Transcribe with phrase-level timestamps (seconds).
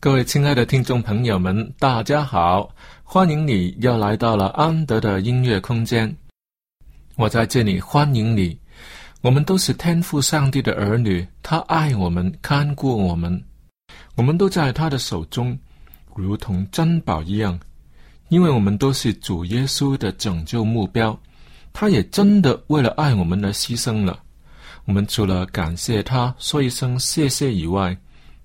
[0.00, 2.72] 各位亲爱的听众朋友们，大家好！
[3.02, 6.16] 欢迎你又来到了安德的音乐空间。
[7.16, 8.56] 我在这里欢迎你。
[9.22, 13.42] 我们都是天赋上帝的儿女，他爱我们，看顾我们，
[14.14, 15.58] 我们都在他的手中，
[16.14, 17.58] 如同珍宝一样。
[18.28, 21.18] 因为我们都是主耶稣的拯救目标，
[21.72, 24.20] 他也真的为了爱我们而牺牲了。
[24.84, 27.98] 我们除了感谢他，说一声谢谢以外，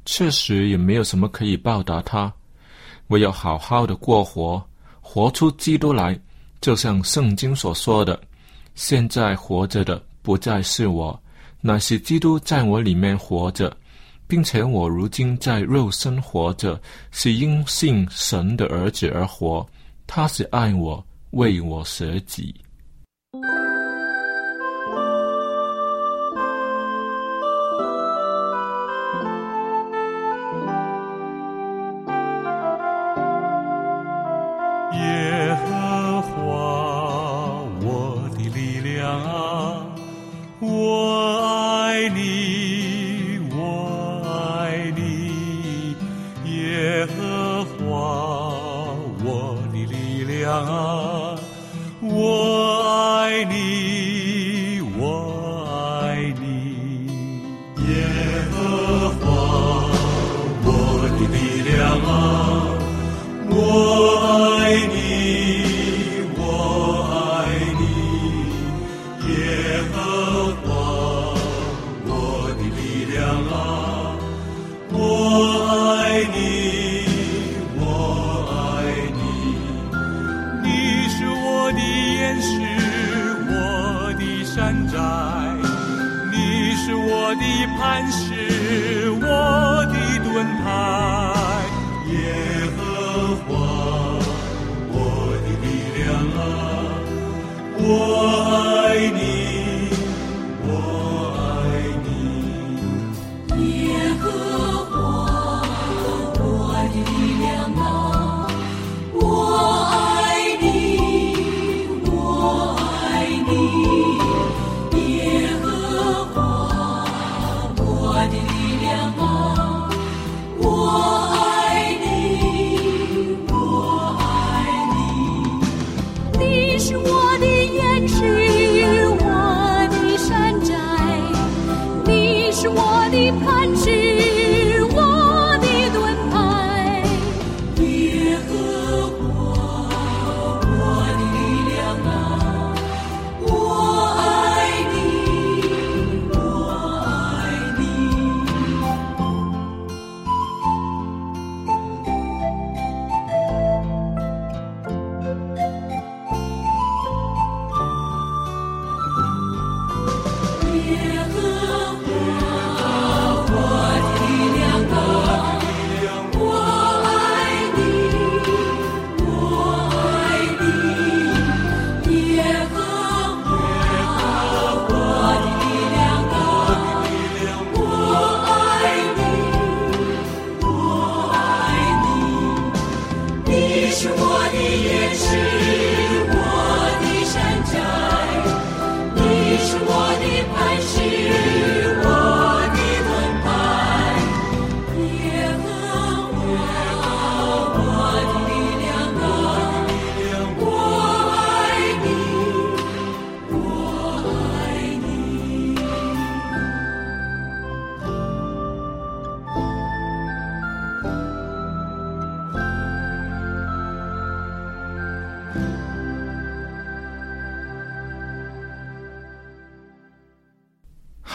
[0.05, 2.31] 确实也没有什么可以报答他，
[3.07, 4.61] 唯有好好的过活，
[5.01, 6.19] 活出基督来。
[6.61, 8.17] 就像圣经所说的
[8.73, 11.21] ：“现在活着的不再是我，
[11.59, 13.75] 乃是基督在我里面活着，
[14.27, 16.81] 并且我如今在肉身活着，
[17.11, 19.65] 是因信神的儿子而活。
[20.07, 22.55] 他是爱我，为我舍己。”
[84.63, 84.97] 山寨
[86.31, 90.63] 你是我的磐石我的盾牌
[92.13, 92.15] 耶
[92.77, 93.49] 和华
[94.89, 94.95] 我
[95.43, 96.03] 的力量
[96.37, 96.41] 啊
[97.77, 97.83] 我
[98.87, 99.32] 爱你。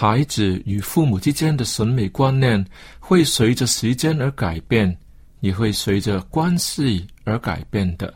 [0.01, 2.65] 孩子与父母之间的审美观念
[3.01, 4.97] 会随着时间而改变，
[5.41, 8.15] 也会随着关系而改变的。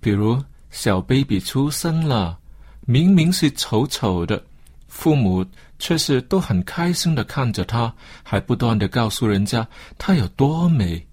[0.00, 0.42] 比如，
[0.72, 2.36] 小 baby 出生了，
[2.80, 4.44] 明明是丑丑的，
[4.88, 5.46] 父母
[5.78, 7.94] 却是都很开心的看着他，
[8.24, 9.64] 还不断的告诉人家
[9.98, 11.06] 他有多美。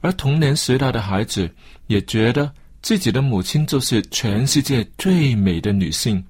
[0.00, 1.54] 而童年时代的孩子
[1.88, 2.50] 也觉得
[2.80, 6.24] 自己的母亲就是全世界最美的女性。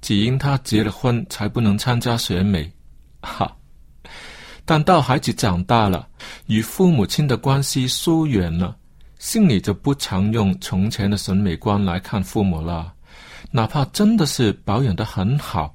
[0.00, 2.70] 只因他结了婚，才不能参加选美，
[3.20, 3.56] 哈。
[4.64, 6.08] 但到孩子长大了，
[6.46, 8.76] 与父母亲的关系疏远了，
[9.18, 12.92] 心里就不常用从前的审美观来看父母了。
[13.50, 15.74] 哪怕真的是保养的很好，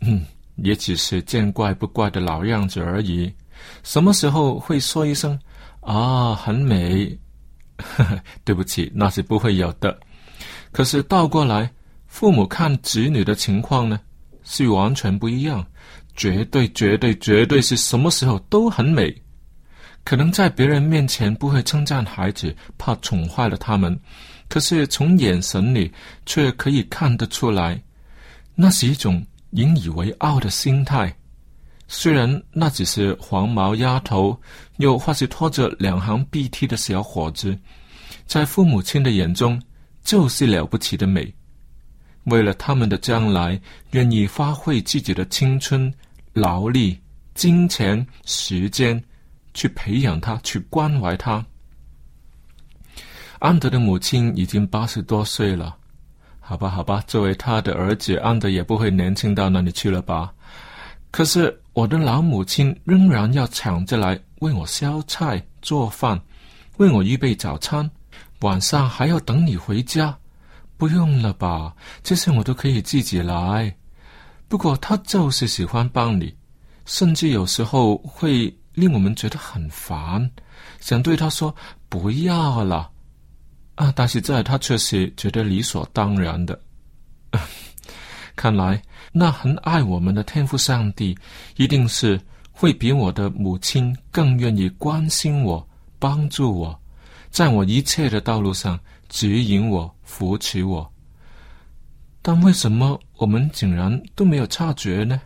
[0.00, 0.24] 嗯，
[0.56, 3.30] 也只是见怪不怪的老样子而已。
[3.82, 5.38] 什么时候会说一声
[5.80, 7.06] 啊，很美？
[7.76, 9.96] 呵呵，对不起，那是不会有的。
[10.72, 11.70] 可是倒过来。
[12.14, 13.98] 父母看子女的情况呢，
[14.44, 15.66] 是完全不一样，
[16.14, 19.12] 绝对、绝对、绝对是什么时候都很美。
[20.04, 23.98] 可能在别人面前不会称赞孩子，怕宠坏了他们，
[24.48, 25.92] 可是从眼神里
[26.24, 27.82] 却可以看得出来，
[28.54, 29.20] 那是一种
[29.50, 31.12] 引以为傲的心态。
[31.88, 34.40] 虽然那只是黄毛丫头，
[34.76, 37.58] 又或是拖着两行鼻涕的小伙子，
[38.24, 39.60] 在父母亲的眼中
[40.04, 41.34] 就是了不起的美。
[42.24, 43.60] 为了他们的将来，
[43.90, 45.92] 愿意发挥自己的青春、
[46.32, 46.98] 劳力、
[47.34, 49.02] 金钱、时间，
[49.52, 51.44] 去培养他，去关怀他。
[53.40, 55.76] 安德的母亲已经八十多岁了，
[56.40, 60.32] 好吧，好吧，作为他的儿子，安德也不会年轻到哪里去了吧？
[61.10, 66.20] 可是我的老母亲仍然要抢着来为我烧菜、做饭，
[66.78, 67.88] 为我预备早餐，
[68.40, 70.16] 晚上还要等你回家。
[70.76, 73.74] 不用了吧，这些我都可以自己来。
[74.48, 76.34] 不过他就是喜欢帮你，
[76.84, 80.30] 甚至有时候会令我们觉得很烦，
[80.80, 81.54] 想对他说
[81.88, 82.90] 不要了
[83.76, 83.92] 啊！
[83.96, 86.60] 但是在他却是觉得理所当然的。
[88.36, 88.82] 看来
[89.12, 91.16] 那很爱我们的天赋上帝，
[91.56, 92.20] 一定是
[92.50, 95.66] 会比我的母亲更愿意关心我、
[96.00, 96.76] 帮助我，
[97.30, 98.78] 在我一切的道路上
[99.08, 99.93] 指引我。
[100.04, 100.92] 扶持我，
[102.22, 105.20] 但为什么我们竟然都没有察觉呢？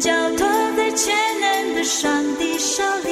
[0.00, 3.10] 交托在全能的上帝手里。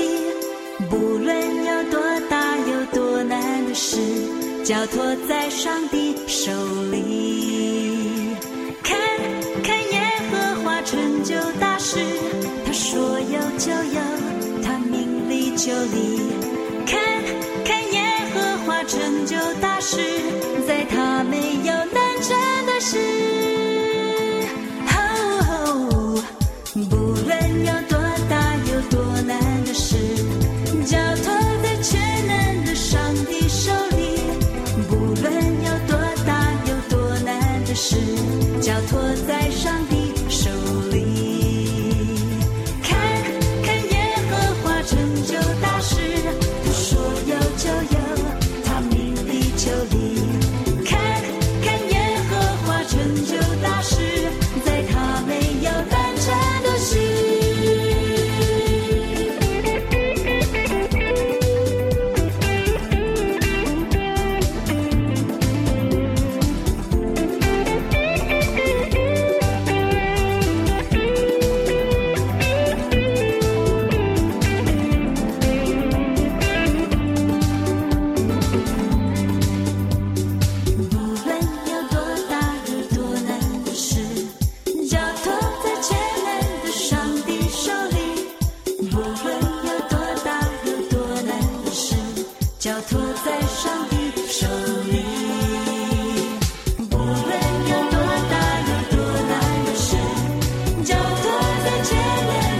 [0.88, 3.99] 不论有多大有多难的事，
[4.64, 6.50] 交托在上帝手
[6.90, 8.35] 里。
[8.83, 8.99] 看
[9.62, 11.99] 看耶和华成就大事，
[12.64, 14.00] 他说有就有，
[14.64, 16.23] 他命里就立。
[16.87, 16.99] 看
[17.66, 18.00] 看耶
[18.33, 19.99] 和华成就大事，
[20.66, 23.58] 在他没有难成的事。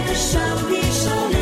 [0.05, 1.38] 的手臂手。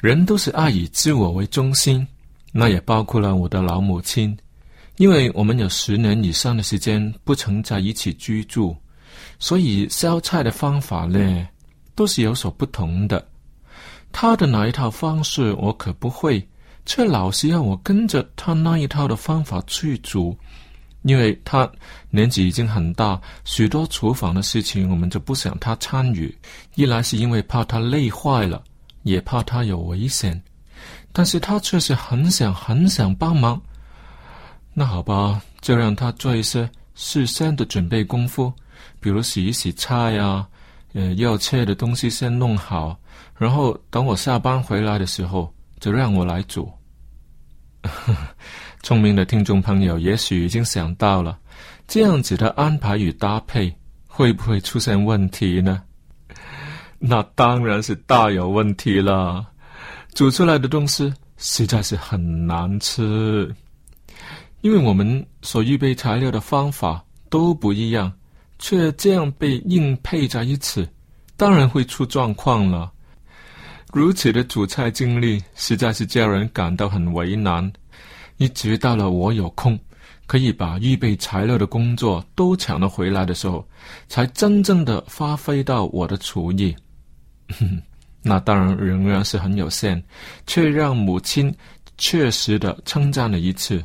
[0.00, 2.06] 人都是爱以自我为中心，
[2.52, 4.34] 那也包括了我的老母亲，
[4.96, 8.74] 因为我们有十年以上的时间不曾在一起居住，
[9.38, 11.46] 所以烧菜的方法呢，
[11.94, 13.28] 都是有所不同的。
[14.10, 16.48] 他的那一套方式我可不会，
[16.86, 20.34] 却老是要我跟着他那一套的方法去煮。
[21.02, 21.70] 因为他
[22.10, 26.34] 年纪已经很大，许多厨房的事情我们就不想他参与。
[26.74, 28.62] 一来是因为怕他累坏了，
[29.02, 30.42] 也怕他有危险，
[31.12, 33.60] 但是他却是很想很想帮忙。
[34.72, 38.52] 那好吧，就让他做一些事先的准备功夫，
[39.00, 40.46] 比如洗一洗菜呀，
[40.92, 42.98] 呃，要切的东西先弄好，
[43.36, 46.70] 然后等我下班回来的时候，就让我来煮。
[48.82, 51.38] 聪明的听众朋友也许已经想到了，
[51.88, 53.74] 这样子的安排与搭配
[54.06, 55.82] 会不会出现问题呢？
[57.02, 59.44] 那当然是大有问题了。
[60.14, 63.52] 煮出来的东西实在是很难吃，
[64.60, 68.12] 因为我们所预备材料的方法都不一样，
[68.58, 70.86] 却这样被硬配在一起，
[71.38, 72.92] 当然会出状况了。
[73.92, 77.72] 如此的煮菜经历，实在是叫人感到很为难。
[78.36, 79.78] 一直到了我有空，
[80.26, 83.66] 可以把预备材料的工作都抢了回来的时候，
[84.06, 86.76] 才真正的发挥到我的厨艺。
[88.22, 90.02] 那当然仍然是很有限，
[90.46, 91.54] 却让母亲
[91.96, 93.82] 确实的称赞了一次，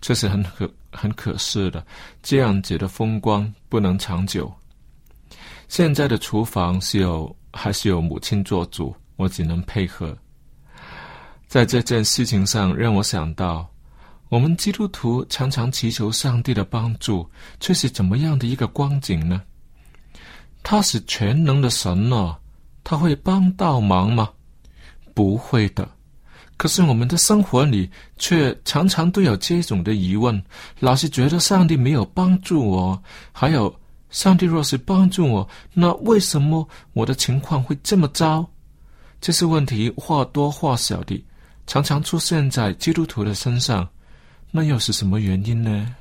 [0.00, 1.84] 这是很可很可惜的。
[2.22, 4.52] 这样子的风光不能长久。
[5.68, 10.16] 现在的厨房是有还是有母亲做主，我只能配合。
[11.46, 13.68] 在这件事情上，让我想到，
[14.28, 19.42] 我们基督徒常常祈求上帝的帮助，却是怎么样的一个光景呢？
[20.62, 22.36] 他是全能的神呢，
[22.82, 24.28] 他会帮到忙吗？
[25.14, 25.88] 不会的。
[26.56, 30.42] 可是我们的生活里，却常常都有这种的疑问，
[30.78, 33.74] 老是觉得上帝没有帮助我，还有，
[34.10, 38.46] 上帝若是帮助我，那为什么我的情况会这么糟？
[39.22, 41.24] 这些问题或多或少的。
[41.66, 43.88] 常常出现在基督徒的身上，
[44.50, 45.94] 那又是什么原因呢？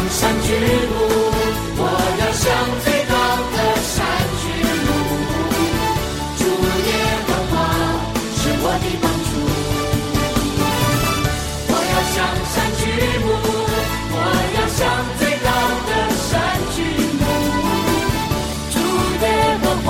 [0.00, 0.48] 向山举
[0.88, 0.96] 目，
[1.76, 1.84] 我
[2.20, 2.42] 要向
[2.84, 3.12] 最高
[3.52, 3.96] 的山
[4.40, 4.42] 举
[4.86, 4.88] 目。
[6.38, 6.42] 主
[6.88, 6.90] 耶
[7.26, 7.52] 和华
[8.34, 9.30] 是我的帮助。
[11.68, 12.16] 我要向
[12.48, 12.82] 山举
[13.24, 13.28] 目，
[14.12, 14.16] 我
[14.56, 14.80] 要向
[15.18, 15.48] 最高
[15.86, 16.28] 的山
[16.74, 16.78] 举
[17.20, 17.22] 目。
[18.72, 18.74] 主
[19.20, 19.24] 耶
[19.62, 19.88] 和华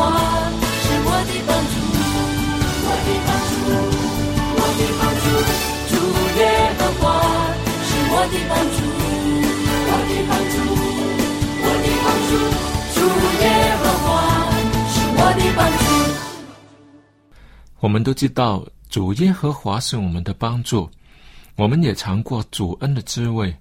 [0.82, 1.72] 是我的帮助，
[2.82, 3.52] 我的帮助，
[4.56, 5.24] 我的帮助。
[5.88, 5.94] 主
[6.40, 6.42] 耶
[6.78, 7.02] 和华
[7.86, 8.78] 是我的帮助，
[15.38, 15.84] 的帮助。
[17.80, 20.90] 我们都知道主耶和华是我们的帮助，
[21.56, 23.54] 我们也尝过主恩的滋味，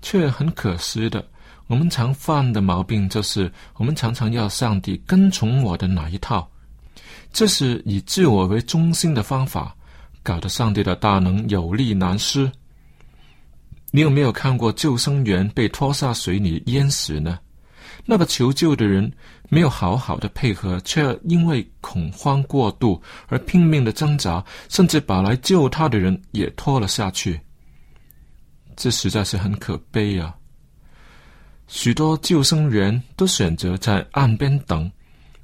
[0.00, 1.26] 却很可惜的，
[1.66, 6.48] 我们常犯的毛病就是，我们常常要上帝跟从我的哪一套，
[7.32, 9.76] 这是以自我为中心的方法，
[10.22, 12.50] 搞得上帝的大能有力难施。
[13.90, 17.38] 你有没有看过救生员被拖下水里淹死呢？
[18.10, 19.12] 那个求救的人
[19.50, 27.38] 没有好好的配合，却因为恐慌过度而拼命的挣扎，甚至把来救他的人也拖了下去。
[28.74, 30.34] 这实在是很可悲啊！
[31.66, 34.90] 许多救生员都选择在岸边等，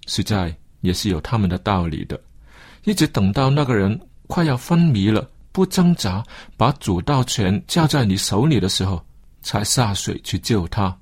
[0.07, 2.19] 实在也是有他们的道理的。
[2.85, 6.25] 一直等到那个人快要昏迷了，不挣扎，
[6.57, 9.05] 把主导权交在你手里的时候，
[9.43, 10.99] 才下水去救他。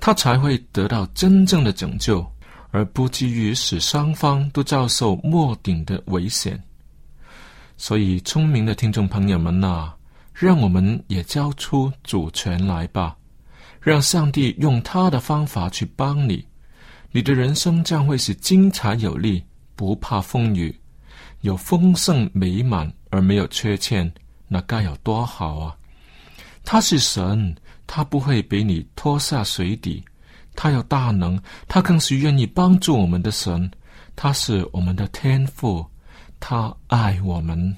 [0.00, 2.26] 他才会得到真正的拯救，
[2.70, 6.60] 而不至于使双方都遭受末顶的危险。
[7.76, 9.92] 所以，聪明的听众朋友们呐、
[10.32, 13.16] 让我们也交出主权来吧，
[13.80, 16.44] 让上帝用他的方法去帮你，
[17.10, 19.44] 你的人生将会是精彩有力，
[19.76, 20.74] 不怕风雨，
[21.40, 24.10] 有丰盛美满而没有缺欠，
[24.48, 25.76] 那该有多好啊！
[26.62, 27.56] 他是神，
[27.92, 30.00] 他不会被你拖下水底，
[30.54, 33.68] 他有大能，他更是愿意帮助我们的神，
[34.14, 35.84] 他是我们的天父，
[36.38, 37.76] 他爱我们。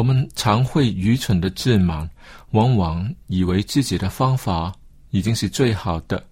[0.00, 2.08] 我们常会愚蠢的自满，
[2.52, 4.72] 往往以为自己的方法
[5.10, 6.24] 已经是最好的，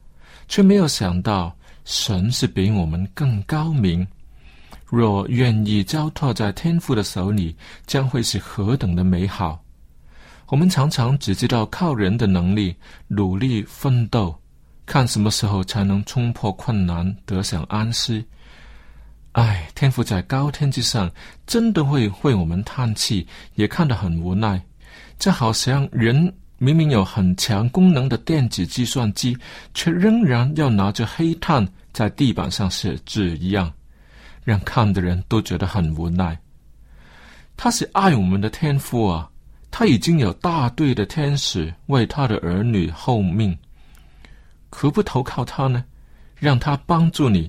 [0.48, 1.54] 却没有想到
[1.84, 4.06] 神是比我们更高明。
[4.86, 7.54] 若愿意交托在天父的手里，
[7.86, 9.62] 将会是何等的美好！
[10.46, 12.74] 我们常常只知道靠人的能力
[13.06, 14.34] 努力奋斗。
[14.86, 18.24] 看什么时候才能冲破困难，得享安息？
[19.38, 21.08] 唉，天父在高天之上，
[21.46, 23.24] 真的会为我们叹气，
[23.54, 24.60] 也看得很无奈。
[25.16, 29.38] 这好像人明明有很强功能的电子计算机，
[29.74, 33.72] 却仍然要拿着黑炭在地板上写字一样，
[34.42, 36.36] 让看的人都觉得很无奈。
[37.56, 39.30] 他是爱我们的天父啊，
[39.70, 43.56] 他已经有大队的天使为他的儿女候命。
[44.68, 45.84] 何不投靠他呢？
[46.34, 47.48] 让他帮助你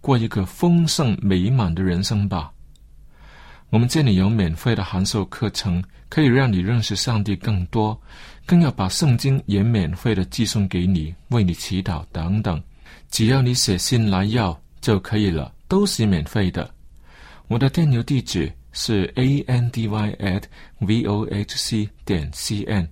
[0.00, 2.52] 过一个丰盛美满的人生吧。
[3.70, 8.00] 我们这里有免费的函授课程，可以让你认识上帝更多，
[8.46, 12.62] 更要把圣经也免费的寄送给你，为你祈祷等等。
[13.10, 16.70] 只要你写信来要就可以了，都是免费的。
[17.46, 20.42] 我的电邮地址是 a n d y at
[20.78, 22.88] v o h c 点 c n。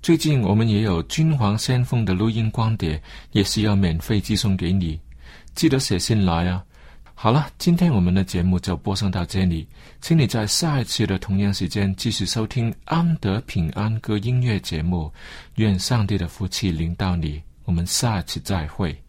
[0.00, 4.98] 最近我们也有君皇先锋的录音光碟，也是要免费寄送给你，
[5.54, 6.64] 记得写信来啊！
[7.14, 9.68] 好了，今天我们的节目就播送到这里，
[10.00, 15.12] 请你在下一次的同样时间继续收听安德平安歌音乐节目，
[15.56, 19.00] 愿上帝的福气临到你，我们下次再会。